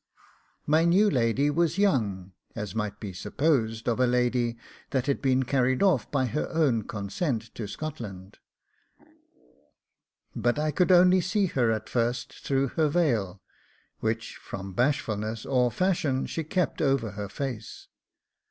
[0.65, 4.57] My new lady was young, as might be supposed of a lady
[4.89, 8.39] that had been carried off by her own consent to Scotland;
[10.35, 13.43] but I could only see her at first through her veil,
[13.99, 17.87] which, from bashfulness or fashion, she kept over her face.